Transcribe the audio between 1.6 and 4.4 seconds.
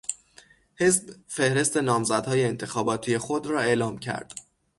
نامزدهای انتخاباتی خود را اعلام کرد.